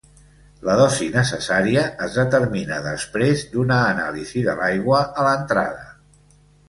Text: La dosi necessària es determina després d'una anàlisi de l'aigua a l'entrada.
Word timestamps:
La 0.67 0.75
dosi 0.77 1.09
necessària 1.15 1.83
es 2.07 2.17
determina 2.21 2.79
després 2.87 3.43
d'una 3.53 3.77
anàlisi 3.93 4.43
de 4.49 4.57
l'aigua 4.63 5.03
a 5.05 5.27
l'entrada. 5.29 5.87